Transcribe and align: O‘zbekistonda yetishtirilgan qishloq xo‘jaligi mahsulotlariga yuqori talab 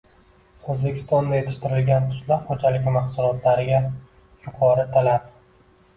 O‘zbekistonda 0.73 1.37
yetishtirilgan 1.41 2.07
qishloq 2.13 2.47
xo‘jaligi 2.53 2.95
mahsulotlariga 2.97 3.83
yuqori 3.87 4.91
talab 4.97 5.29